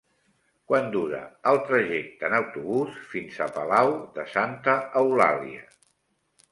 [0.69, 1.19] Quant dura
[1.51, 5.67] el trajecte en autobús fins a Palau de Santa Eulàlia?